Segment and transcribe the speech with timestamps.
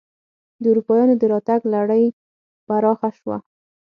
[0.61, 2.03] د اروپایانو دراتګ لړۍ
[2.67, 3.37] پراخه شوه.